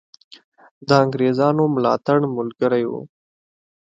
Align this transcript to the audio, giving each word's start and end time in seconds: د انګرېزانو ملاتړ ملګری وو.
د 0.87 0.89
انګرېزانو 1.03 1.63
ملاتړ 1.75 2.17
ملګری 2.37 2.83
وو. 2.91 3.01